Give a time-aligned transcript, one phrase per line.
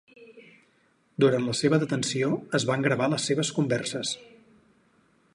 [1.23, 4.15] Durant la seva detenció, es van gravar les seves converses.